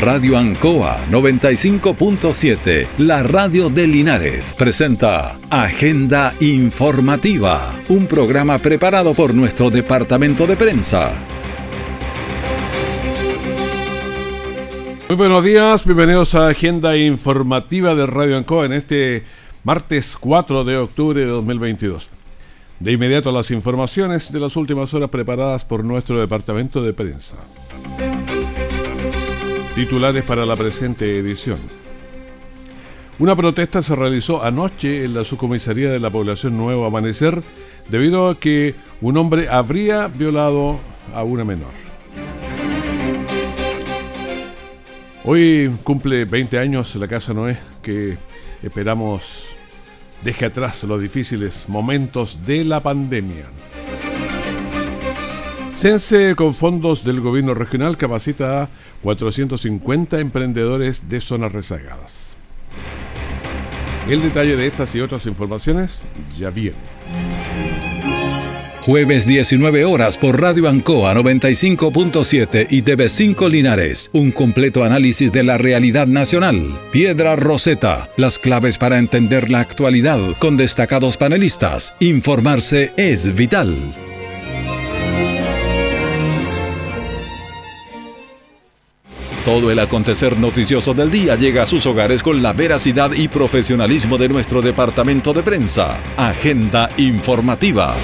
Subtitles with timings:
[0.00, 9.70] Radio Ancoa 95.7, la radio de Linares, presenta Agenda Informativa, un programa preparado por nuestro
[9.70, 11.14] departamento de prensa.
[15.08, 19.24] Muy buenos días, bienvenidos a Agenda Informativa de Radio Ancoa en este
[19.64, 22.10] martes 4 de octubre de 2022.
[22.80, 27.36] De inmediato las informaciones de las últimas horas preparadas por nuestro departamento de prensa.
[29.76, 31.58] Titulares para la presente edición.
[33.18, 37.42] Una protesta se realizó anoche en la subcomisaría de la población Nuevo Amanecer
[37.90, 40.80] debido a que un hombre habría violado
[41.12, 41.74] a una menor.
[45.24, 48.16] Hoy cumple 20 años la Casa Noé que
[48.62, 49.44] esperamos
[50.24, 53.44] deje atrás los difíciles momentos de la pandemia.
[55.76, 58.68] Sense con fondos del gobierno regional capacita a
[59.02, 62.34] 450 emprendedores de zonas rezagadas.
[64.08, 66.00] El detalle de estas y otras informaciones
[66.38, 66.78] ya viene.
[68.86, 74.08] Jueves 19 horas por Radio Ancoa 95.7 y TV5 Linares.
[74.14, 76.80] Un completo análisis de la realidad nacional.
[76.90, 78.08] Piedra Roseta.
[78.16, 81.92] Las claves para entender la actualidad con destacados panelistas.
[81.98, 83.76] Informarse es vital.
[89.46, 94.18] Todo el acontecer noticioso del día llega a sus hogares con la veracidad y profesionalismo
[94.18, 96.00] de nuestro departamento de prensa.
[96.16, 97.94] Agenda informativa.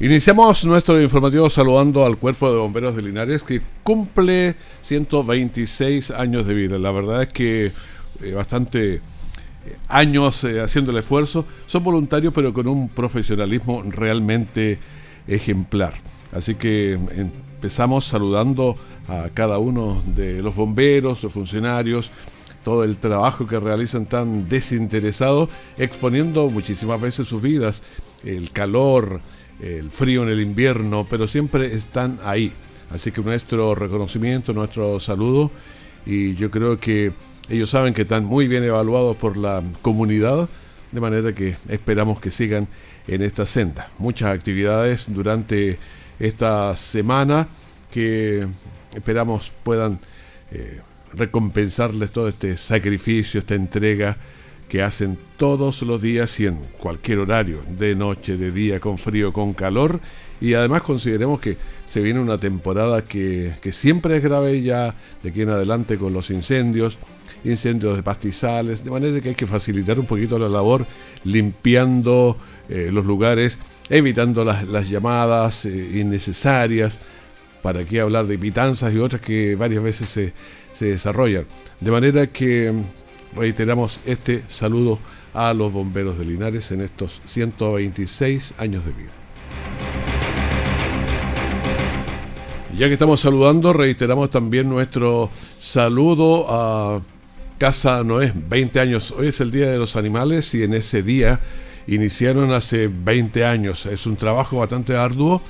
[0.00, 6.52] Iniciamos nuestro informativo saludando al Cuerpo de Bomberos de Linares que cumple 126 años de
[6.52, 6.78] vida.
[6.78, 7.72] La verdad es que
[8.22, 9.00] eh, bastante eh,
[9.88, 11.46] años eh, haciendo el esfuerzo.
[11.64, 14.78] Son voluntarios pero con un profesionalismo realmente
[15.26, 15.94] ejemplar.
[16.32, 18.76] Así que empezamos saludando
[19.08, 22.10] a cada uno de los bomberos, los funcionarios,
[22.62, 25.48] todo el trabajo que realizan tan desinteresado,
[25.78, 27.82] exponiendo muchísimas veces sus vidas,
[28.24, 29.20] el calor,
[29.60, 32.52] el frío en el invierno, pero siempre están ahí.
[32.90, 35.50] Así que nuestro reconocimiento, nuestro saludo,
[36.04, 37.12] y yo creo que
[37.48, 40.48] ellos saben que están muy bien evaluados por la comunidad,
[40.92, 42.68] de manera que esperamos que sigan
[43.06, 43.88] en esta senda.
[43.98, 45.78] Muchas actividades durante
[46.20, 47.48] esta semana
[47.90, 48.46] que
[48.94, 49.98] esperamos puedan
[50.52, 50.80] eh,
[51.14, 54.16] recompensarles todo este sacrificio, esta entrega
[54.68, 59.32] que hacen todos los días y en cualquier horario, de noche, de día, con frío,
[59.32, 60.00] con calor.
[60.40, 64.94] Y además consideremos que se viene una temporada que, siempre es grave ya
[65.24, 66.98] de aquí en adelante con los incendios,
[67.44, 70.86] incendios de pastizales, de manera que hay que facilitar un poquito la labor
[71.24, 72.36] limpiando
[72.68, 73.58] eh, los lugares,
[73.88, 77.00] evitando las, llamadas eh, innecesarias,
[77.62, 80.32] para aquí hablar de pitanzas y otras que varias veces se,
[80.72, 81.44] se desarrollan.
[81.80, 82.72] De manera que
[83.34, 84.98] reiteramos este saludo
[85.34, 89.12] a los bomberos de Linares en estos 126 años de vida.
[92.76, 95.30] Ya que estamos saludando, reiteramos también nuestro
[95.60, 97.00] saludo a
[97.60, 99.10] Casa Noé, 20 años.
[99.10, 101.40] Hoy es el Día de los Animales y en ese día
[101.86, 103.84] iniciaron hace 20 años.
[103.84, 105.42] Es un trabajo bastante arduo.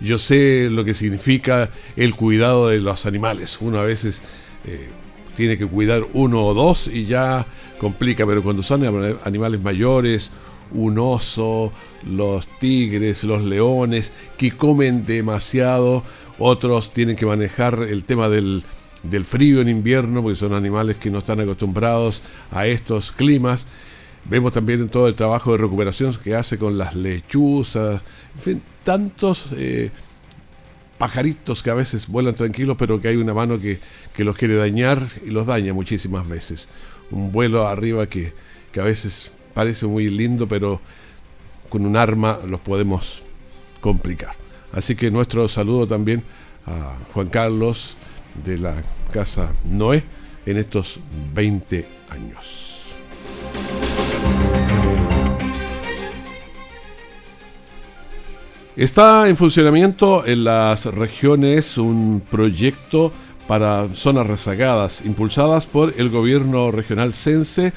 [0.00, 3.58] Yo sé lo que significa el cuidado de los animales.
[3.60, 4.22] Uno a veces
[4.64, 4.88] eh,
[5.36, 7.44] tiene que cuidar uno o dos y ya
[7.76, 10.30] complica, pero cuando son animales mayores,
[10.72, 11.70] un oso,
[12.02, 16.02] los tigres, los leones, que comen demasiado,
[16.38, 18.64] otros tienen que manejar el tema del,
[19.02, 23.66] del frío en invierno, porque son animales que no están acostumbrados a estos climas.
[24.24, 28.02] Vemos también todo el trabajo de recuperación que hace con las lechuzas,
[28.34, 29.90] en fin, tantos eh,
[30.98, 33.78] pajaritos que a veces vuelan tranquilos, pero que hay una mano que,
[34.16, 36.68] los quiere dañar y los daña muchísimas veces.
[37.10, 38.32] Un vuelo arriba que,
[38.72, 40.80] que a veces parece muy lindo, pero
[41.68, 43.22] con un arma los podemos
[43.80, 44.34] complicar.
[44.72, 46.22] Así que nuestro saludo también
[46.66, 47.96] a Juan Carlos
[48.44, 48.82] de la
[49.12, 50.04] Casa Noé
[50.46, 51.00] en estos
[51.34, 52.68] 20 años.
[58.76, 63.12] Está en funcionamiento en las regiones un proyecto
[63.48, 67.72] para zonas rezagadas, impulsadas por el gobierno regional Sense,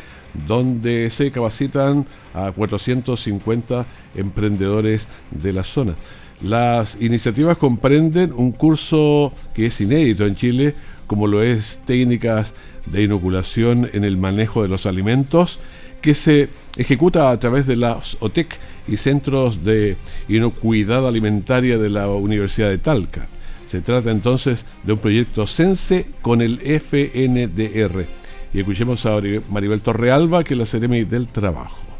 [0.47, 3.85] donde se capacitan a 450
[4.15, 5.95] emprendedores de la zona.
[6.43, 10.73] Las iniciativas comprenden un curso que es inédito en Chile,
[11.05, 12.53] como lo es técnicas
[12.87, 15.59] de inoculación en el manejo de los alimentos,
[16.01, 18.57] que se ejecuta a través de las OTEC
[18.87, 19.97] y centros de
[20.27, 23.27] inocuidad alimentaria de la Universidad de Talca.
[23.67, 28.05] Se trata entonces de un proyecto CENSE con el FNDR.
[28.53, 31.90] Y escuchemos a Maribel Torrealba, que es la Ceremi del Trabajo.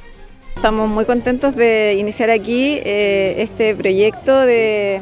[0.62, 5.02] Estamos muy contentos de iniciar aquí eh, este proyecto de,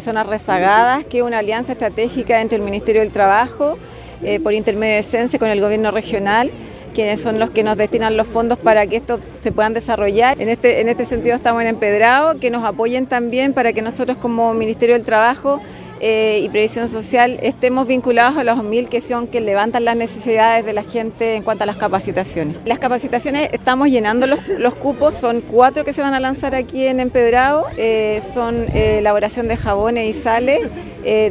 [0.00, 3.78] zonas rezagadas, que es una alianza estratégica entre el Ministerio del Trabajo,
[4.22, 6.50] eh, por intermedio de CENSE con el gobierno regional
[6.92, 10.38] quienes son los que nos destinan los fondos para que esto se puedan desarrollar.
[10.42, 14.18] En este, en este sentido estamos en Empedrado, que nos apoyen también para que nosotros
[14.18, 15.62] como Ministerio del Trabajo
[16.00, 20.64] eh, y Previsión Social estemos vinculados a los mil que son que levantan las necesidades
[20.64, 22.56] de la gente en cuanto a las capacitaciones.
[22.64, 27.00] Las capacitaciones estamos llenando los, cupos, son cuatro que se van a lanzar aquí en
[27.00, 30.60] Empedrado, eh, son eh, elaboración de jabones y sales,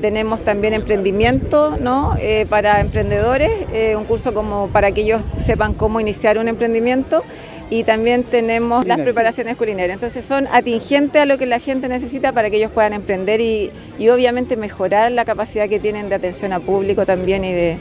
[0.01, 2.15] tenemos también emprendimiento ¿no?
[2.49, 3.51] para emprendedores,
[3.95, 7.21] un curso como para que ellos sepan cómo iniciar un emprendimiento
[7.69, 9.95] y también tenemos las preparaciones culinarias.
[9.95, 13.71] Entonces son atingentes a lo que la gente necesita para que ellos puedan emprender y,
[14.09, 17.77] obviamente mejorar la capacidad que tienen de atención a público también y de...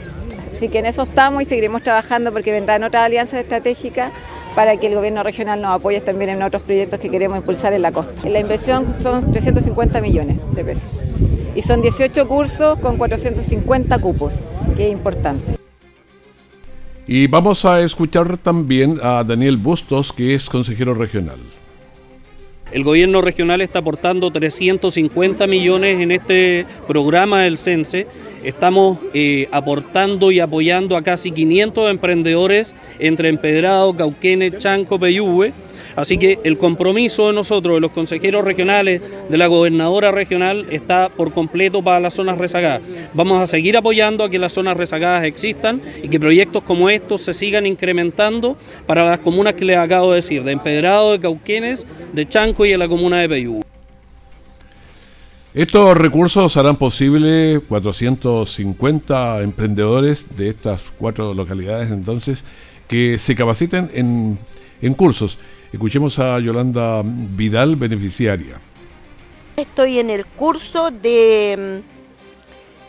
[0.55, 4.11] Así que en eso estamos y seguiremos trabajando porque vendrán otras alianzas estratégicas
[4.55, 7.83] para que el gobierno regional nos apoye también en otros proyectos que queremos impulsar en
[7.83, 8.27] la costa.
[8.27, 10.89] La inversión son 350 millones de pesos
[11.53, 14.33] y son 18 cursos con 450 cupos,
[14.75, 15.56] que es importante.
[17.07, 21.39] Y vamos a escuchar también a Daniel Bustos, que es consejero regional.
[22.69, 28.07] El gobierno regional está aportando 350 millones en este programa del CENSE.
[28.43, 35.53] Estamos eh, aportando y apoyando a casi 500 emprendedores entre Empedrado, Cauquenes, Chanco, Peyúgue
[35.97, 41.09] Así que el compromiso de nosotros, de los consejeros regionales, de la gobernadora regional, está
[41.09, 42.83] por completo para las zonas rezagadas.
[43.15, 47.23] Vamos a seguir apoyando a que las zonas rezagadas existan y que proyectos como estos
[47.23, 48.55] se sigan incrementando
[48.85, 52.69] para las comunas que les acabo de decir, de Empedrado, de Cauquenes, de Chanco y
[52.69, 53.61] de la comuna de Peyú.
[55.55, 62.43] Estos recursos harán posible 450 emprendedores de estas cuatro localidades entonces
[62.87, 64.37] que se capaciten en,
[64.83, 65.39] en cursos.
[65.77, 68.59] Escuchemos a Yolanda Vidal, beneficiaria.
[69.55, 71.83] Estoy en el curso de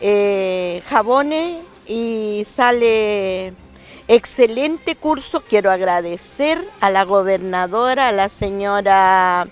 [0.01, 3.53] eh, jabones y sale
[4.07, 5.43] excelente curso.
[5.47, 9.45] Quiero agradecer a la gobernadora, a la señora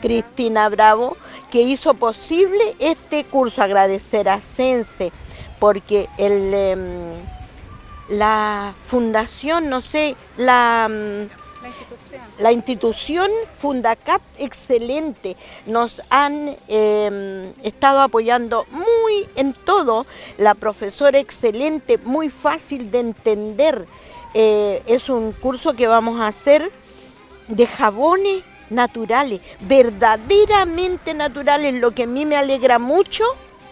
[0.00, 1.16] Cristina Bravo,
[1.50, 3.62] que hizo posible este curso.
[3.62, 5.10] Agradecer a Sense,
[5.58, 7.14] porque em,
[8.10, 10.88] la fundación, no sé, la...
[12.38, 15.36] La institución Fundacap, excelente.
[15.66, 20.06] Nos han em, estado apoyando muy en todo.
[20.38, 23.86] La profesora excelente, muy fácil de entender.
[24.34, 26.72] Eh, es un curso que vamos a hacer
[27.48, 33.24] de jabones naturales, verdaderamente naturales, lo que a mí me alegra mucho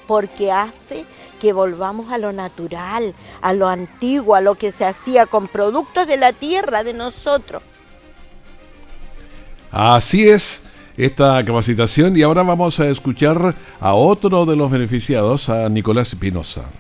[0.07, 1.05] porque hace
[1.41, 6.07] que volvamos a lo natural, a lo antiguo, a lo que se hacía con productos
[6.07, 7.63] de la tierra de nosotros.
[9.73, 15.67] Así es esta capacitación y ahora vamos a escuchar a otro de los beneficiados, a
[15.71, 16.71] Nicolás Espinosa.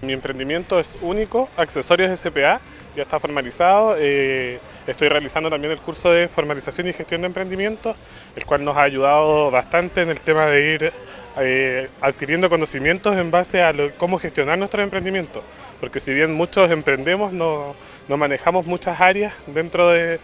[0.00, 2.60] Mi emprendimiento es único, accesorios SPA,
[2.96, 3.94] ya está formalizado.
[4.00, 7.94] Eh, estoy realizando también el curso de formalización y gestión de emprendimiento,
[8.34, 10.92] el cual nos ha ayudado bastante en el tema de ir
[11.38, 15.44] eh, adquiriendo conocimientos en base a cómo gestionar nuestro emprendimiento.
[15.78, 17.76] Porque si bien muchos emprendemos, no
[18.08, 20.18] manejamos muchas áreas dentro de,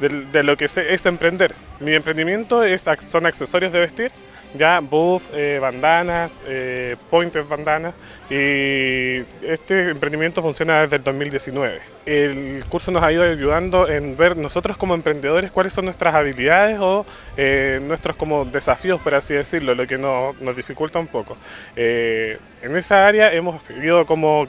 [0.00, 1.54] de, lo que es, emprender.
[1.80, 4.12] Mi emprendimiento es, son accesorios de vestir,
[4.56, 7.92] ya buff, eh, bandanas, eh, pointers bandanas
[8.30, 11.80] y este emprendimiento funciona desde el 2019.
[12.06, 16.78] El curso nos ha ido ayudando en ver nosotros como emprendedores cuáles son nuestras habilidades
[16.80, 17.04] o
[17.36, 21.36] eh, nuestros como desafíos, por así decirlo, lo que nos, nos dificulta un poco.
[21.74, 24.46] Eh, en esa área hemos ido como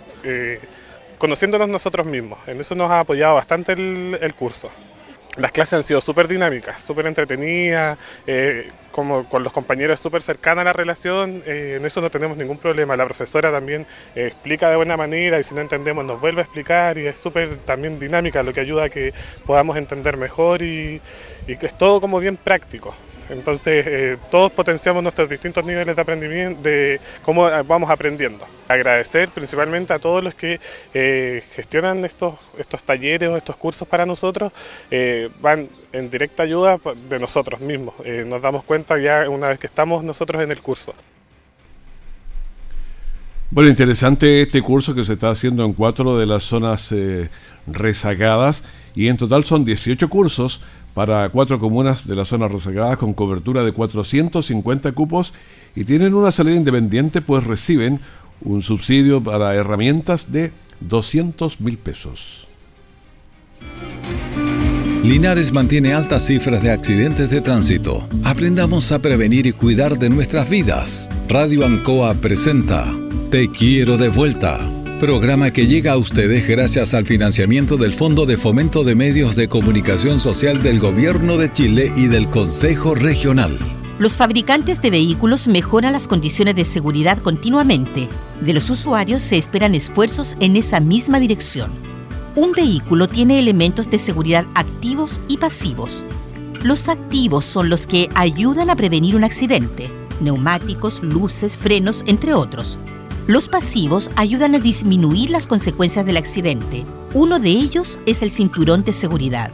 [1.18, 4.70] conociéndonos nosotros mismos, en eso nos ha apoyado bastante el curso.
[5.38, 10.64] Las clases han sido súper dinámicas, súper entretenidas, eh, como con los compañeros súper cercana
[10.64, 12.96] la relación, eh, en eso no tenemos ningún problema.
[12.96, 16.44] La profesora también eh, explica de buena manera y si no entendemos nos vuelve a
[16.46, 19.14] explicar y es súper también dinámica, lo que ayuda a que
[19.46, 21.02] podamos entender mejor y
[21.46, 22.96] que es todo como bien práctico.
[23.30, 28.46] Entonces, eh, todos potenciamos nuestros distintos niveles de aprendimiento, de cómo eh, vamos aprendiendo.
[28.68, 30.60] Agradecer principalmente a todos los que
[30.94, 34.52] eh, gestionan estos, estos talleres o estos cursos para nosotros,
[35.40, 36.80] van en directa ayuda
[37.10, 37.96] de nosotros mismos.
[38.26, 40.94] nos damos cuenta ya una vez que estamos nosotros en el curso.
[43.52, 46.94] Bueno, interesante este curso que se está haciendo en cuatro de las zonas
[47.68, 48.64] rezagadas
[48.96, 50.62] y en total son 18 cursos
[50.96, 55.34] para cuatro comunas de la zona rezagada con cobertura de 450 cupos
[55.76, 58.00] y tienen una salida independiente, pues reciben
[58.42, 62.48] un subsidio para herramientas de 200 mil pesos.
[65.04, 68.08] Linares mantiene altas cifras de accidentes de tránsito.
[68.24, 71.12] Aprendamos a prevenir y cuidar de nuestras vidas.
[71.28, 72.88] Radio Ancoa presenta
[73.30, 74.75] Te quiero de vuelta.
[75.00, 79.50] Programa que llega a ustedes gracias al financiamiento del Fondo de Fomento de Medios de
[79.50, 83.58] Comunicación Social del Gobierno de Chile y del Consejo Regional.
[84.00, 88.08] Los fabricantes de vehículos mejoran las condiciones de seguridad continuamente.
[88.40, 91.72] De los usuarios se esperan esfuerzos en esa misma dirección.
[92.38, 96.06] Un vehículo tiene elementos de seguridad activos y pasivos.
[96.64, 99.90] Los activos son los que ayudan a prevenir un accidente,
[100.22, 102.78] neumáticos, luces, frenos, entre otros.
[103.28, 106.86] Los pasivos ayudan a disminuir las consecuencias del accidente.
[107.16, 109.52] Uno de ellos es el cinturón de seguridad.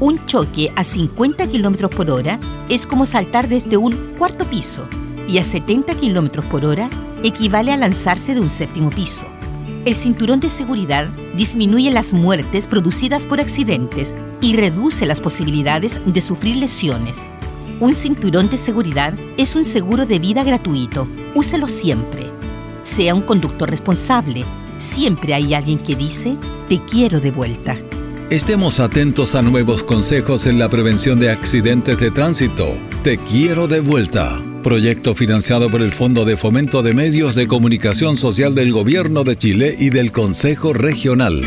[0.00, 4.88] Un choque a 50 km por hora es como saltar desde un cuarto piso
[5.28, 6.90] y a 70 km por hora
[7.22, 9.26] equivale a lanzarse de un séptimo piso.
[9.84, 16.20] El cinturón de seguridad disminuye las muertes producidas por accidentes y reduce las posibilidades de
[16.20, 17.30] sufrir lesiones.
[17.78, 21.06] Un cinturón de seguridad es un seguro de vida gratuito.
[21.36, 22.26] Úselo siempre.
[22.86, 24.44] Sea un conductor responsable.
[24.78, 26.36] Siempre hay alguien que dice,
[26.68, 27.76] te quiero de vuelta.
[28.30, 32.66] Estemos atentos a nuevos consejos en la prevención de accidentes de tránsito.
[33.02, 34.40] Te quiero de vuelta.
[34.62, 39.36] Proyecto financiado por el Fondo de Fomento de Medios de Comunicación Social del Gobierno de
[39.36, 41.42] Chile y del Consejo Regional.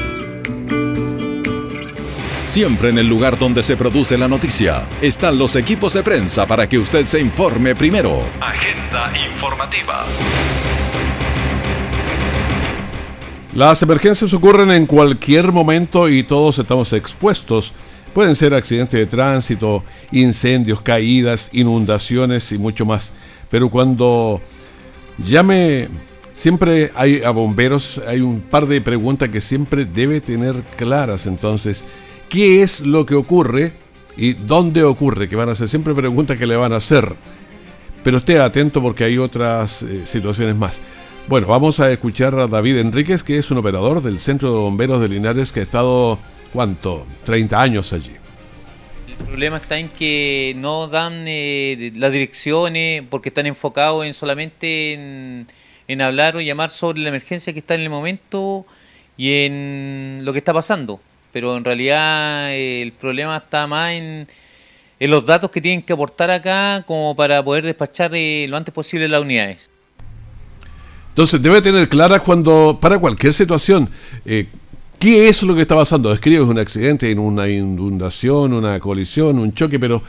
[2.44, 6.68] Siempre en el lugar donde se produce la noticia están los equipos de prensa para
[6.68, 8.26] que usted se informe primero.
[8.42, 10.06] Agenda informativa.
[13.54, 17.74] Las emergencias ocurren en cualquier momento y todos estamos expuestos.
[18.14, 23.12] Pueden ser accidentes de tránsito, incendios, caídas, inundaciones y mucho más.
[23.50, 24.40] Pero cuando
[25.18, 25.90] llame,
[26.36, 31.26] siempre hay a bomberos, hay un par de preguntas que siempre debe tener claras.
[31.26, 31.84] Entonces,
[32.30, 33.74] ¿qué es lo que ocurre
[34.16, 35.28] y dónde ocurre?
[35.28, 37.16] Que van a ser siempre preguntas que le van a hacer.
[38.04, 40.80] Pero esté atento porque hay otras eh, situaciones más.
[41.30, 45.00] Bueno, vamos a escuchar a David Enríquez, que es un operador del Centro de Bomberos
[45.00, 46.18] de Linares que ha estado,
[46.52, 47.06] ¿cuánto?
[47.24, 48.14] 30 años allí.
[49.08, 55.46] El problema está en que no dan eh, las direcciones porque están enfocados en solamente
[55.88, 58.66] en, hablar o llamar sobre la emergencia que está en el momento
[59.16, 61.00] y en lo que está pasando.
[61.32, 64.28] Pero en realidad eh, el problema está más en,
[65.00, 69.08] los datos que tienen que aportar acá como para poder despachar eh, lo antes posible
[69.08, 69.70] las unidades.
[71.10, 73.90] Entonces debe tener clara cuando, para cualquier situación,
[74.26, 74.48] eh,
[75.00, 76.14] qué es lo que está pasando.
[76.14, 80.02] Escribes un accidente, una inundación, una colisión, un choque, pero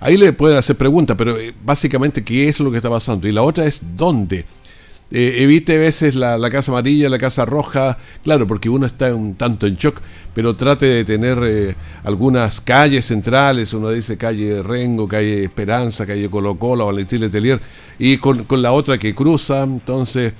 [0.00, 3.28] ahí le pueden hacer preguntas, pero eh, básicamente qué es lo que está pasando.
[3.28, 4.44] Y la otra es dónde.
[5.10, 9.36] Eh, evite a veces la, casa amarilla, la casa roja, claro, porque uno está un
[9.36, 10.00] tanto en shock,
[10.34, 16.56] pero trate de tener algunas calles centrales, uno dice calle Rengo, calle Esperanza, calle Colo
[16.56, 17.58] Colo, Valentín Letelier,
[17.98, 20.34] y con, con la otra que cruza, entonces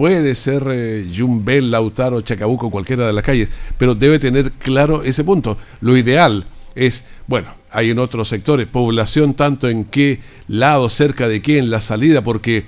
[0.00, 5.24] Puede ser eh, Jumbel, Lautaro, Chacabuco, cualquiera de las calles, pero debe tener claro ese
[5.24, 5.58] punto.
[5.82, 11.42] Lo ideal es, bueno, hay en otros sectores, población tanto en qué lado, cerca de
[11.42, 12.64] qué, en la salida, porque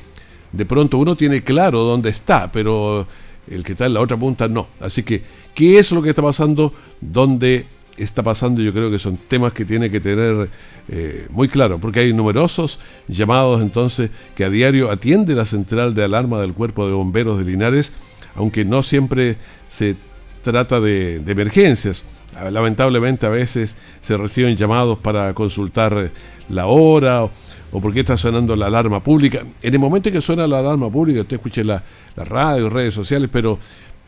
[0.52, 3.06] de pronto uno tiene claro dónde está, pero
[3.50, 4.68] el que está en la otra punta no.
[4.80, 5.22] Así que,
[5.54, 6.72] ¿qué es lo que está pasando?
[7.00, 7.66] ¿Dónde
[7.96, 8.60] está pasando?
[8.62, 10.48] Yo creo que son temas que tiene que tener
[10.88, 12.78] eh, muy claro, porque hay numerosos
[13.08, 17.44] llamados entonces que a diario atiende la central de alarma del Cuerpo de Bomberos de
[17.44, 17.92] Linares,
[18.34, 19.36] aunque no siempre
[19.68, 19.96] se
[20.42, 22.04] trata de, emergencias.
[22.50, 26.10] Lamentablemente a veces se reciben llamados para consultar
[26.48, 27.28] la hora
[27.72, 29.42] o, porque está sonando la alarma pública.
[29.62, 31.82] En el momento en que suena la alarma pública, usted escuche la,
[32.14, 33.58] la radio, redes sociales, pero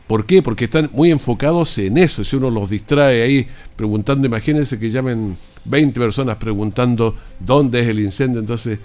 [0.07, 0.43] ¿Por qué?
[0.43, 2.23] Porque están muy enfocados en eso.
[2.23, 7.99] Si uno los distrae ahí preguntando, imagínense que llamen 20 personas preguntando dónde es el
[7.99, 8.77] incendio, entonces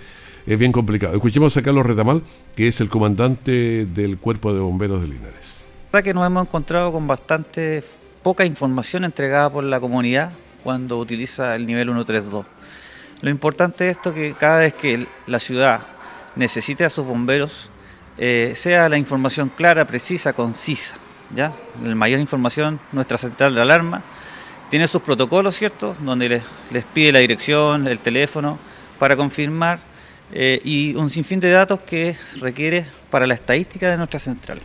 [0.46, 1.14] es bien complicado.
[1.14, 2.22] Escuchemos a Carlos Retamal,
[2.56, 5.62] que es el comandante del Cuerpo de Bomberos de Linares.
[5.92, 7.84] La que nos hemos encontrado con bastante
[8.22, 10.32] poca información entregada por la comunidad
[10.64, 12.46] cuando utiliza el nivel 132.
[13.22, 15.82] Lo importante es esto que cada vez que la ciudad
[16.36, 17.70] necesite a sus bomberos,
[18.16, 20.96] eh, sea la información clara, precisa, concisa.
[21.34, 21.52] ¿ya?
[21.84, 24.02] La mayor información, nuestra central de alarma,
[24.70, 25.96] tiene sus protocolos, ¿cierto?
[26.00, 28.58] Donde les, pide la dirección, el teléfono,
[28.98, 29.80] para confirmar
[30.32, 34.60] eh, y un sinfín de datos que requiere para la estadística de nuestra central.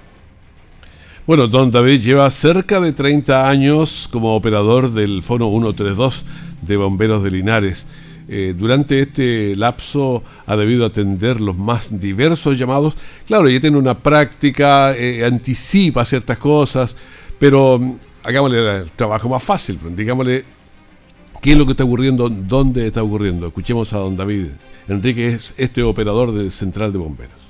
[1.25, 6.23] Bueno, don David lleva cerca de 30 años como operador del Fono 132
[6.61, 7.87] de Bomberos de Linares.
[8.27, 12.95] Eh, durante este lapso ha debido atender los más diversos llamados.
[13.27, 16.95] Claro, ya tiene una práctica, eh, anticipa ciertas cosas,
[17.39, 20.45] pero mm, hagámosle el trabajo más fácil, pues, digámosle
[21.41, 23.47] qué es lo que está ocurriendo, dónde está ocurriendo.
[23.47, 24.47] Escuchemos a don David
[24.87, 27.45] Enrique, es este operador del Central de Bomberos.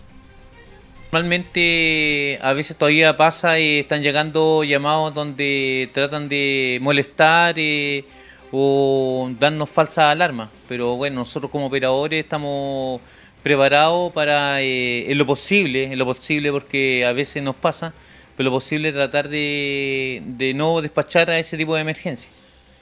[1.11, 8.03] Normalmente a veces todavía pasa y están llegando llamados donde tratan de molestar eh,
[8.51, 10.49] o darnos falsa alarma.
[10.67, 13.01] Pero bueno, nosotros como operadores estamos
[13.43, 17.93] preparados para, eh, en lo posible, en lo posible porque a veces nos pasa,
[18.35, 22.31] pero lo posible tratar de, de no despachar a ese tipo de emergencia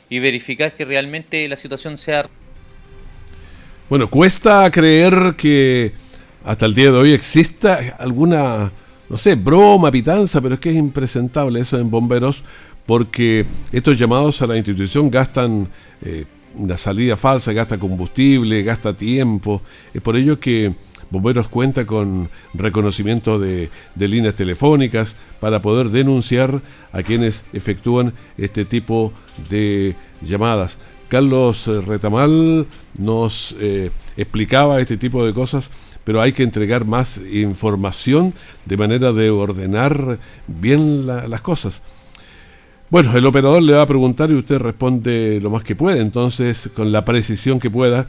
[0.10, 2.30] y verificar que realmente la situación sea...
[3.90, 5.92] Bueno, cuesta creer que
[6.46, 8.72] hasta el día de hoy exista alguna,
[9.10, 12.44] no sé, broma, pitanza, pero es que es impresentable eso en bomberos
[12.86, 15.70] porque estos llamados a la institución gastan
[16.02, 16.26] eh,
[16.56, 19.62] una salida falsa, gasta combustible, gasta tiempo.
[19.94, 20.74] Es por ello que
[21.10, 29.14] Bomberos cuenta con reconocimiento de, líneas telefónicas para poder denunciar a quienes efectúan este tipo
[29.48, 30.80] de llamadas.
[31.10, 32.66] Carlos Retamal
[32.98, 35.70] nos eh, explicaba este tipo de cosas
[36.04, 38.34] pero hay que entregar más información
[38.66, 41.82] de manera de ordenar bien las cosas.
[42.94, 46.70] Bueno, el operador le va a preguntar y usted responde lo más que puede, entonces
[46.76, 48.06] con la precisión que pueda,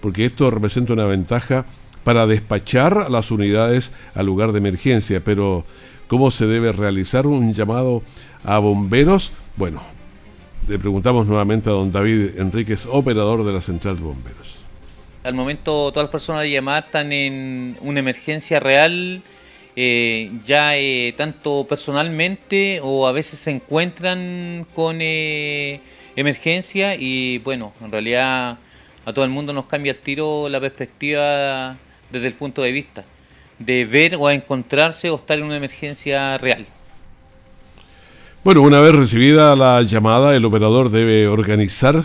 [0.00, 1.66] porque esto representa una ventaja
[2.04, 5.64] para despachar las unidades al lugar de emergencia, pero
[6.06, 8.04] ¿cómo se debe realizar un llamado
[8.44, 9.32] a bomberos?
[9.56, 9.82] Bueno,
[10.68, 14.60] le preguntamos nuevamente a don David Enríquez, operador de la Central de Bomberos.
[15.24, 19.24] Al momento todas las personas de llamar están en una emergencia real,
[19.76, 25.80] eh, ya eh, tanto personalmente o a veces se encuentran con eh,
[26.16, 28.58] emergencia y bueno, en realidad
[29.04, 31.76] a todo el mundo nos cambia el tiro la perspectiva
[32.10, 33.04] desde el punto de vista
[33.60, 36.66] de ver o encontrarse o estar en una emergencia real.
[38.42, 42.02] Bueno, una vez recibida la llamada, el operador debe organizar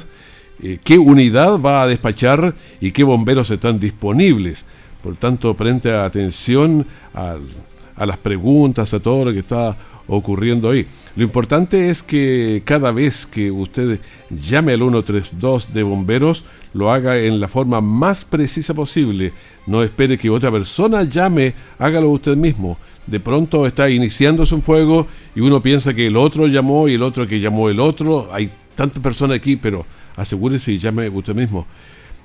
[0.61, 4.65] eh, qué unidad va a despachar y qué bomberos están disponibles.
[5.05, 10.87] Por tanto, frente a atención a las preguntas, a todo lo que está ocurriendo ahí.
[11.15, 13.99] Lo importante es que cada vez que usted
[14.31, 19.31] llame al 132 de bomberos, lo haga en la forma más precisa posible.
[19.67, 22.79] No espere que otra persona llame, hágalo usted mismo.
[23.05, 27.03] De pronto está iniciándose un fuego y uno piensa que el otro llamó y el
[27.03, 28.27] otro que llamó el otro.
[28.31, 31.67] Hay tantas personas aquí, pero asegúrese y llame usted mismo.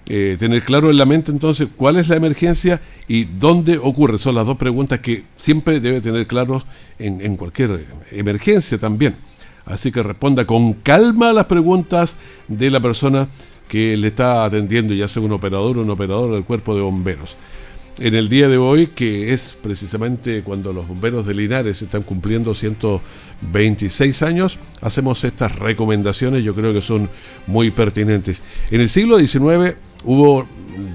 [0.06, 4.18] Eh, tener claro en la mente entonces cuál es la emergencia y dónde ocurre.
[4.18, 6.66] Son las dos preguntas que siempre debe tener claros
[6.98, 9.14] en, en cualquier emergencia también.
[9.66, 12.16] Así que responda con calma a las preguntas
[12.48, 13.28] de la persona
[13.68, 17.36] que le está atendiendo, ya sea un operador o un operador del cuerpo de bomberos.
[18.00, 22.54] En el día de hoy, que es precisamente cuando los bomberos de Linares están cumpliendo
[22.54, 27.10] 126 años, hacemos estas recomendaciones, yo creo que son
[27.46, 28.42] muy pertinentes.
[28.70, 30.46] En el siglo XIX hubo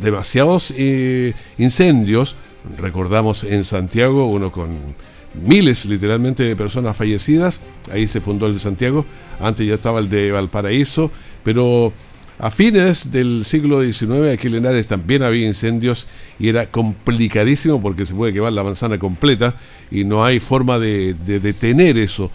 [0.02, 2.36] demasiados eh, incendios,
[2.78, 4.96] recordamos en Santiago, uno con
[5.34, 9.06] miles literalmente de personas fallecidas, ahí se fundó el de Santiago,
[9.40, 11.12] antes ya estaba el de Valparaíso,
[11.44, 11.94] pero
[12.38, 18.06] a fines del siglo XIX aquí en Linares también había incendios y era complicadísimo porque
[18.06, 19.56] se puede quemar la manzana completa
[19.90, 22.30] y no hay forma de, detener eso.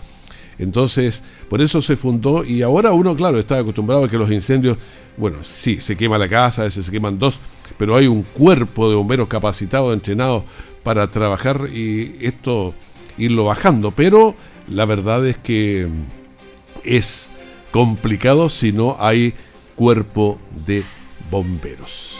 [0.60, 4.76] Entonces, por eso se fundó y ahora uno, claro, está acostumbrado a que los incendios,
[5.16, 7.40] bueno, sí, se quema la casa, a veces se queman dos,
[7.78, 10.44] pero hay un cuerpo de bomberos capacitados, entrenados
[10.82, 12.74] para trabajar y esto
[13.16, 13.92] irlo bajando.
[13.92, 14.34] Pero
[14.68, 15.88] la verdad es que
[16.84, 17.30] es
[17.70, 19.32] complicado si no hay
[19.76, 20.82] cuerpo de
[21.30, 22.18] bomberos.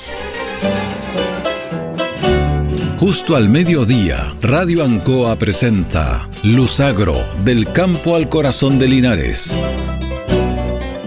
[3.01, 9.59] Justo al mediodía, Radio Ancoa presenta Luzagro, del campo al corazón de Linares.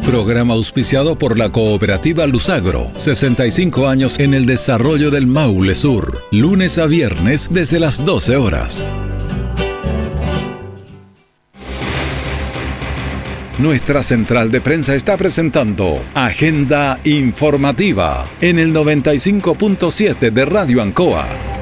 [0.04, 6.80] Programa auspiciado por la cooperativa Luzagro, 65 años en el desarrollo del Maule Sur, lunes
[6.80, 8.88] a viernes desde las 12 horas.
[13.60, 21.53] Nuestra central de prensa está presentando Agenda Informativa en el 95.7 de Radio Ancoa.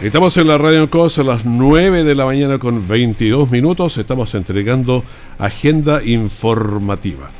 [0.00, 3.98] Estamos en la Radio Ancoa a las 9 de la mañana con 22 minutos.
[3.98, 5.04] Estamos entregando
[5.36, 7.30] Agenda Informativa.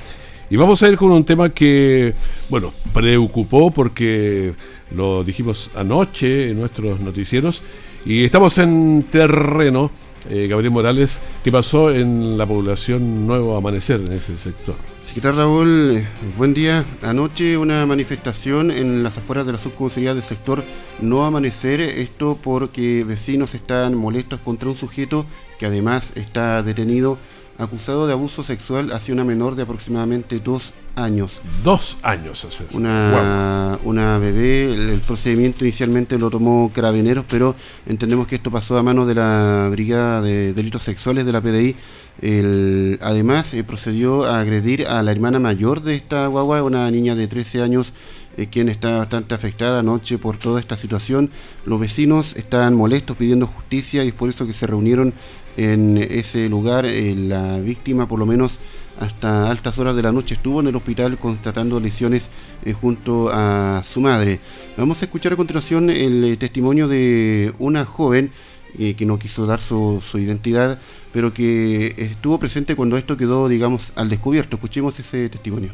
[0.51, 2.13] Y vamos a ir con un tema que,
[2.51, 4.53] bueno, preocupó porque
[4.95, 7.63] lo dijimos anoche en nuestros noticieros
[8.05, 9.91] y estamos en terreno
[10.29, 14.77] eh, Gabriel Morales, ¿qué pasó en la población Nuevo Amanecer, en ese sector?
[15.11, 16.07] Sí, ¿qué tal Raúl?
[16.39, 16.85] Buen día.
[17.03, 20.63] Anoche una manifestación en las afueras de la subcomisaría del sector
[21.01, 25.27] No Amanecer, esto porque vecinos están molestos contra un sujeto
[25.59, 27.19] que además está detenido
[27.59, 31.33] acusado de abuso sexual hacia una menor de aproximadamente dos años.
[31.65, 32.77] Dos años hace eso.
[32.77, 37.55] Una, una bebé, el, el procedimiento inicialmente lo tomó Carabineros, pero
[37.87, 41.77] entendemos que esto pasó a manos de la Brigada de Delitos Sexuales de la PDI.
[42.21, 47.15] El- además, eh, procedió a agredir a la hermana mayor de esta guagua, una niña
[47.15, 47.93] de 13 años,
[48.37, 51.31] eh, quien está bastante afectada anoche por toda esta situación.
[51.65, 55.15] Los vecinos están molestos pidiendo justicia y es por eso que se reunieron
[55.57, 56.85] en ese lugar.
[56.87, 58.53] Eh, la víctima, por lo menos
[59.01, 62.29] hasta altas horas de la noche, estuvo en el hospital constatando lesiones
[62.65, 64.39] eh, junto a su madre.
[64.77, 68.31] Vamos a escuchar a continuación el eh, testimonio de una joven
[68.79, 70.79] eh, que no quiso dar su, identidad,
[71.13, 74.57] pero que estuvo presente cuando esto quedó, digamos, al descubierto.
[74.57, 75.73] Escuchemos ese testimonio.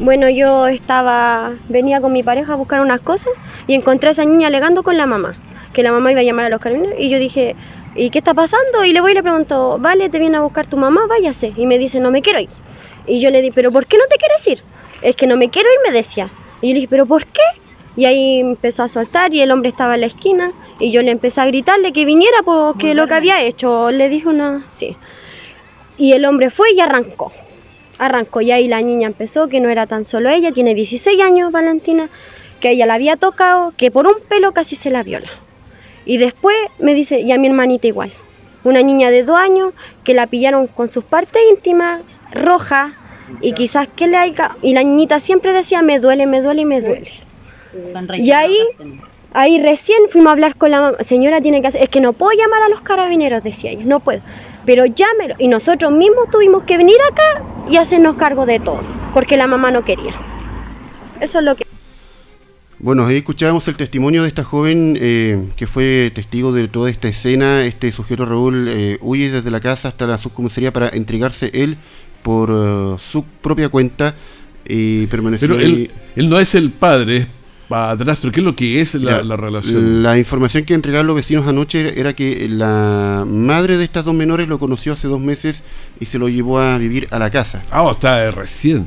[0.00, 3.32] Bueno, yo estaba, venía con mi pareja a buscar unas cosas
[3.66, 5.36] y encontré a esa niña alegando con la mamá,
[5.72, 7.56] que la mamá iba a llamar a los carabineros y yo dije,
[7.98, 8.84] ¿y qué está pasando?
[8.84, 11.52] Y le voy y le pregunto, vale, te viene a buscar tu mamá, váyase.
[11.56, 12.48] Y me dice, no me quiero ir.
[13.06, 14.62] Y yo le dije, ¿pero por qué no te quieres ir?
[15.02, 16.30] Es que no me quiero ir, me decía.
[16.60, 17.42] Y yo le dije, ¿pero por qué?
[17.96, 21.10] Y ahí empezó a soltar y el hombre estaba en la esquina y yo le
[21.10, 23.90] empecé a gritarle que viniera porque lo que había hecho.
[23.90, 24.96] Le dije una, sí.
[25.96, 27.32] Y el hombre fue y arrancó.
[27.98, 31.50] Arrancó y ahí la niña empezó, que no era tan solo ella, tiene 16 años
[31.50, 32.08] Valentina,
[32.60, 35.28] que ella la había tocado, que por un pelo casi se la viola.
[36.08, 38.10] Y después me dice, y a mi hermanita igual,
[38.64, 42.00] una niña de dos años que la pillaron con sus partes íntimas,
[42.32, 42.94] roja,
[43.42, 44.52] y quizás que le haya...
[44.62, 47.10] Y la niñita siempre decía, me duele, me duele y me duele.
[48.16, 48.56] Y ahí,
[49.34, 52.14] ahí recién fuimos a hablar con la mamá, señora tiene que hacer, es que no
[52.14, 54.22] puedo llamar a los carabineros, decía ella, no puedo,
[54.64, 55.34] pero llámelo.
[55.38, 58.80] Y nosotros mismos tuvimos que venir acá y hacernos cargo de todo,
[59.12, 60.14] porque la mamá no quería.
[61.20, 61.67] Eso es lo que...
[62.80, 67.08] Bueno, ahí escuchábamos el testimonio de esta joven eh, que fue testigo de toda esta
[67.08, 67.64] escena.
[67.64, 71.76] Este sujeto Raúl eh, huye desde la casa hasta la subcomisaría para entregarse él
[72.22, 74.14] por eh, su propia cuenta
[74.68, 75.64] y permaneció Pero ahí.
[75.64, 77.26] él, él no es el padre, es
[77.68, 78.30] padrastro.
[78.30, 80.02] ¿Qué es lo que es la, relación?
[80.02, 84.48] La información que entregaron los vecinos anoche era, que la madre de estas dos menores
[84.48, 85.64] lo conoció hace dos meses
[85.98, 87.62] y se lo llevó a vivir a la casa.
[87.70, 88.86] Ah, oh, está de recién.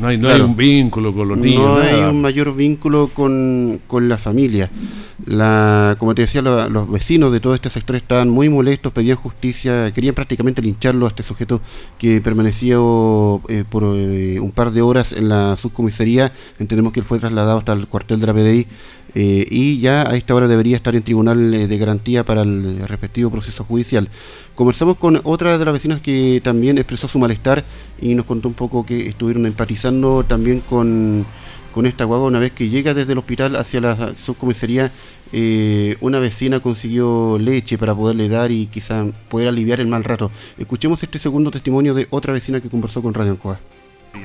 [0.00, 0.44] No hay, no Claro.
[0.44, 1.62] hay un vínculo con los niños.
[1.62, 4.70] No hay un mayor vínculo con, con la familia.
[5.26, 9.16] La, como te decía, la- los vecinos de todo este sector estaban muy molestos, pedían
[9.16, 11.60] justicia, querían prácticamente lincharlo a este sujeto
[11.98, 12.76] que permanecía
[13.48, 16.32] eh, por eh, un par de horas en la subcomisaría.
[16.58, 18.66] Entendemos que él fue trasladado hasta el cuartel de la PDI
[19.14, 22.86] eh, y ya a esta hora debería estar en tribunal eh, de garantía para el
[22.86, 24.08] respectivo proceso judicial.
[24.54, 27.64] Conversamos con otra de las vecinas que también expresó su malestar
[28.00, 31.26] y nos contó un poco que estuvieron empatizando también con,
[31.72, 32.28] con esta guagua.
[32.28, 34.90] Una vez que llega desde el hospital hacia la subcomisaría,
[35.32, 40.30] eh, una vecina consiguió leche para poderle dar y quizá poder aliviar el mal rato.
[40.58, 43.60] Escuchemos este segundo testimonio de otra vecina que conversó con Radio Ancoa.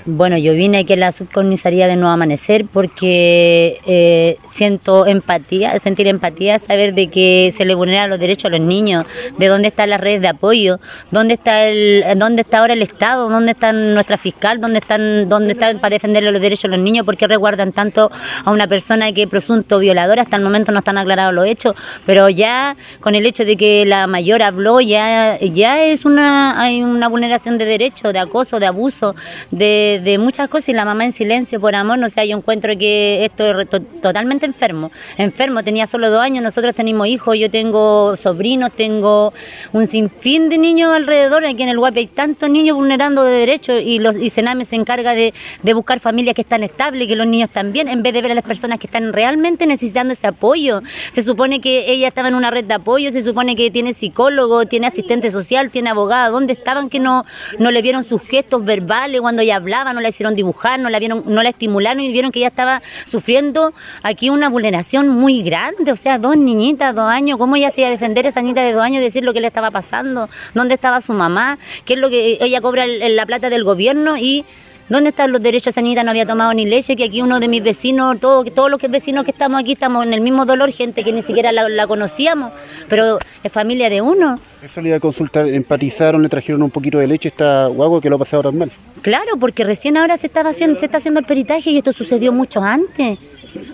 [0.08, 6.08] Bueno, yo vine aquí a la subcomisaría de Nuevo Amanecer porque eh, siento empatía, sentir
[6.08, 9.06] empatía, saber de que se le vulneran los derechos a los niños,
[9.38, 13.30] de dónde están las redes de apoyo, dónde está el, dónde está ahora el Estado,
[13.30, 17.06] dónde está nuestra fiscal, dónde están, dónde están para defenderle los derechos a los niños,
[17.06, 18.12] porque resguardan tanto
[18.44, 21.76] a una persona que es presunto violador, hasta el momento no están aclarados los hechos,
[22.06, 26.84] pero ya con el hecho de que la mayor habló, ya, ya es una, hay
[26.84, 29.16] una vulneración de derechos, de acoso, de abuso,
[29.50, 32.78] de, de muchas cosas y la mamá en silencio por amor, no sé, yo encuentro
[32.78, 33.68] que esto es
[34.02, 39.34] totalmente enfermo, enfermo, tenía solo dos años, nosotros tenemos hijos, yo tengo sobrinos, tengo
[39.74, 43.82] un sinfín de niños alrededor, aquí en el Guapi hay tantos niños vulnerando de derechos
[43.84, 47.28] y los y Sename se encarga de, de buscar familias que están estables, que los
[47.28, 50.82] niños también, en vez de ver a las personas que están realmente necesitando ese apoyo.
[51.12, 54.66] Se supone que ella estaba en una red de apoyo, se supone que tiene psicólogo,
[54.66, 57.26] tiene asistente social, tiene abogada, ¿dónde estaban que no,
[57.60, 61.00] no le vieron sus gestos verbales cuando ella hablaba, no la hicieron dibujar, no la
[61.00, 63.74] vieron, no la estimularon y vieron que ella estaba sufriendo
[64.04, 67.88] aquí una vulneración muy grande, o sea, dos niñitas, dos años, ¿cómo ella se iba
[67.88, 70.30] a defender a esa niñita de dos años y decir lo que le estaba pasando?
[70.54, 71.58] ¿Dónde estaba su mamá?
[71.86, 74.46] ¿Qué es lo que ella cobra el- la plata del gobierno y
[74.88, 75.68] ¿Dónde están los derechos?
[75.74, 78.70] Esa niñita no había tomado ni leche, que aquí uno de mis vecinos, todo- todos
[78.70, 81.52] los que vecinos que estamos aquí estamos en el mismo dolor, gente que ni siquiera
[81.52, 82.52] la, la conocíamos,
[82.88, 84.40] pero es familia de uno.
[84.62, 88.00] Eso le iba a consultar, empatizaron, le trajeron un poquito de leche a esta guagua
[88.00, 88.72] que lo ha pasado tan mal.
[89.02, 92.32] Claro, porque recién ahora se estaba haciendo, se está haciendo el peritaje y esto sucedió
[92.32, 93.18] mucho antes.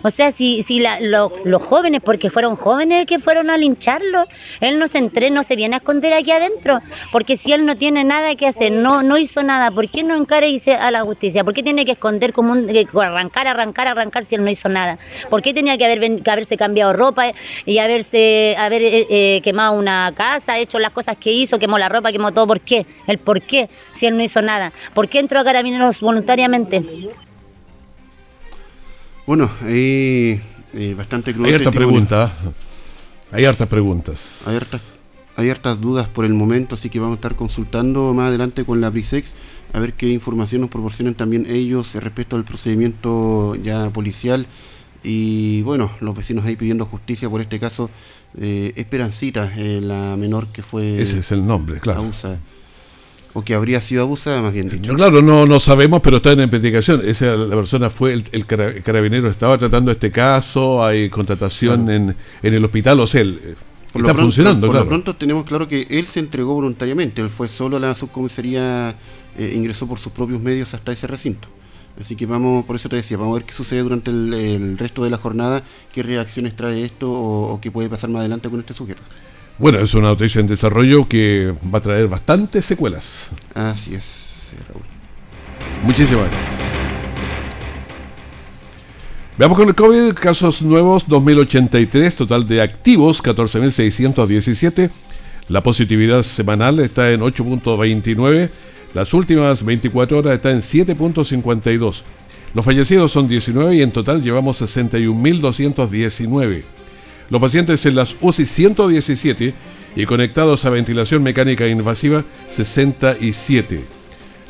[0.03, 4.25] O sea, si, si la- lo- los jóvenes, porque fueron jóvenes que fueron a lincharlo,
[4.59, 6.79] él no se entre, no se viene a esconder aquí adentro,
[7.11, 10.15] porque si él no tiene nada que hacer, no, no hizo nada, ¿por qué no
[10.15, 10.47] encara
[10.79, 11.43] a la justicia?
[11.43, 14.97] ¿Por qué tiene que esconder como un, arrancar, arrancar, arrancar si él no hizo nada?
[15.29, 17.31] ¿Por qué tenía que, haber, que haberse cambiado ropa
[17.65, 21.89] y haberse haber eh, eh, quemado una casa, hecho las cosas que hizo, quemó la
[21.89, 22.47] ropa, quemó todo?
[22.47, 22.85] ¿Por qué?
[23.07, 23.69] ¿El por qué?
[23.93, 24.71] Si él no hizo nada.
[24.93, 26.81] ¿Por qué entró a Carabineros voluntariamente?
[29.31, 30.41] Bueno, ahí
[30.73, 32.05] eh, bastante crudo Hay el harta testimonio.
[32.05, 32.33] pregunta.
[33.31, 34.43] Hay hartas preguntas.
[34.45, 34.83] Hay hartas,
[35.37, 38.81] hay hartas dudas por el momento, así que vamos a estar consultando más adelante con
[38.81, 39.31] la Brisex
[39.71, 44.47] a ver qué información nos proporcionan también ellos respecto al procedimiento ya policial.
[45.01, 47.89] Y bueno, los vecinos ahí pidiendo justicia por este caso.
[48.37, 52.01] Eh, Esperancita, eh, la menor que fue Ese es el nombre, claro.
[52.01, 52.37] abusada.
[53.33, 54.91] O que habría sido abusada, más bien dicho.
[54.91, 57.01] No, claro, no, no sabemos, pero está en investigación.
[57.05, 62.15] Esa la persona fue el, el cara- carabinero estaba tratando este caso, hay contratación en,
[62.43, 63.53] en el hospital, o sea, Por está
[63.95, 64.83] lo pronto- funcionando, por claro.
[64.85, 68.95] lo pronto tenemos claro que él se entregó voluntariamente, él fue solo a la subcomisaría,
[69.37, 71.47] eh, ingresó por sus propios medios hasta ese recinto.
[71.99, 74.77] Así que vamos, por eso te decía, vamos a ver qué sucede durante el, el
[74.77, 75.63] resto de la jornada,
[75.93, 79.01] qué reacciones trae esto o, o qué puede pasar más adelante con este sujeto.
[79.61, 83.27] Bueno, es una noticia en desarrollo que va a traer bastantes secuelas.
[83.53, 84.81] Así es, Raúl.
[85.83, 86.51] Muchísimas gracias.
[89.37, 94.89] Veamos con el COVID, casos nuevos 2083, total de activos 14.617.
[95.47, 98.49] La positividad semanal está en 8.29.
[98.95, 102.01] Las últimas 24 horas está en 7.52.
[102.55, 106.63] Los fallecidos son 19 y en total llevamos 61.219.
[107.31, 109.53] Los pacientes en las UCI 117
[109.95, 113.85] y conectados a ventilación mecánica invasiva 67.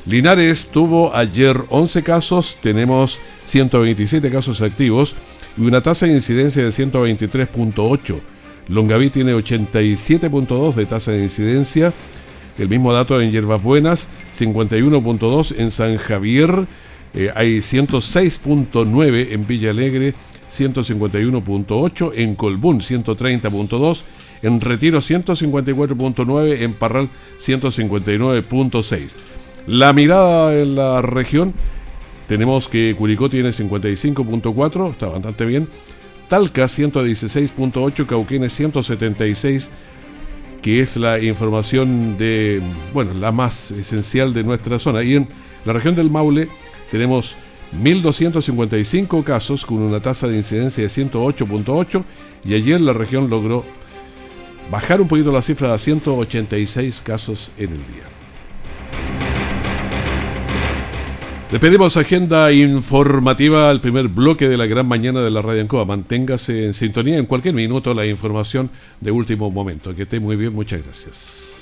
[0.07, 5.15] Linares tuvo ayer 11 casos, tenemos 127 casos activos
[5.55, 8.19] y una tasa de incidencia de 123.8.
[8.69, 11.93] Longaví tiene 87.2 de tasa de incidencia.
[12.57, 14.07] El mismo dato en Hierbas Buenas,
[14.39, 16.67] 51.2 en San Javier,
[17.13, 20.15] eh, hay 106.9 en Villa Alegre,
[20.51, 24.03] 151.8 en Colbún, 130.2
[24.41, 27.09] en Retiro, 154.9 en Parral,
[27.39, 29.15] 159.6.
[29.67, 31.53] La mirada en la región,
[32.27, 35.67] tenemos que Curicó tiene 55.4, está bastante bien.
[36.27, 39.69] Talca 116.8, Cauquenes 176,
[40.61, 42.61] que es la información de,
[42.93, 45.03] bueno, la más esencial de nuestra zona.
[45.03, 45.27] Y en
[45.65, 46.47] la región del Maule
[46.89, 47.35] tenemos
[47.77, 52.03] 1.255 casos con una tasa de incidencia de 108.8
[52.45, 53.63] y ayer la región logró
[54.69, 58.11] bajar un poquito la cifra a 186 casos en el día.
[61.51, 65.83] Le pedimos agenda informativa al primer bloque de la gran mañana de la Radio Ancoa.
[65.83, 68.69] Manténgase en sintonía en cualquier minuto la información
[69.01, 69.93] de último momento.
[69.93, 71.61] Que esté muy bien, muchas gracias.